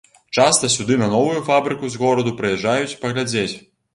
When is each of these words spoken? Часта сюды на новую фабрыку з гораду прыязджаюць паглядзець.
Часта 0.35 0.69
сюды 0.75 0.95
на 1.01 1.09
новую 1.15 1.43
фабрыку 1.51 1.91
з 1.95 2.01
гораду 2.03 2.33
прыязджаюць 2.39 2.97
паглядзець. 3.05 3.55